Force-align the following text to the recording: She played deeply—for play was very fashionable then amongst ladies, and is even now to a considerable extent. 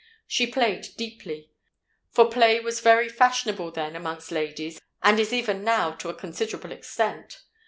She 0.25 0.47
played 0.47 0.87
deeply—for 0.97 2.25
play 2.31 2.59
was 2.59 2.79
very 2.79 3.07
fashionable 3.07 3.69
then 3.69 3.95
amongst 3.95 4.31
ladies, 4.31 4.81
and 5.03 5.19
is 5.19 5.31
even 5.31 5.63
now 5.63 5.91
to 5.91 6.09
a 6.09 6.15
considerable 6.15 6.71
extent. 6.71 7.43